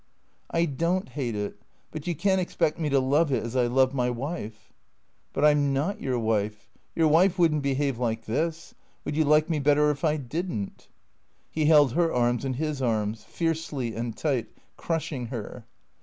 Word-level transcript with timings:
"I 0.49 0.65
don't 0.65 1.09
hate 1.09 1.35
it. 1.35 1.61
But 1.91 2.07
you 2.07 2.15
can't 2.15 2.41
expect 2.41 2.79
me 2.79 2.89
to 2.89 2.99
love 2.99 3.31
it 3.31 3.43
as 3.43 3.55
I 3.55 3.67
love 3.67 3.93
my 3.93 4.09
wife."" 4.09 4.73
But 5.31 5.45
I 5.45 5.51
'm 5.51 5.73
not 5.73 6.01
your 6.01 6.17
wife. 6.17 6.71
Your 6.95 7.07
wife 7.07 7.37
would 7.37 7.53
n't 7.53 7.61
behave 7.61 7.99
like 7.99 8.25
this. 8.25 8.73
Would 9.05 9.15
you 9.15 9.25
like 9.25 9.47
me 9.47 9.59
better 9.59 9.91
if 9.91 10.03
I 10.03 10.17
did 10.17 10.51
n't?" 10.51 10.87
He 11.51 11.65
held 11.67 11.91
her 11.93 12.11
arms 12.11 12.43
in 12.45 12.55
his 12.55 12.81
arms, 12.81 13.25
fiercely 13.25 13.93
and 13.95 14.17
tight, 14.17 14.47
crushing 14.75 15.27
her. 15.27 15.67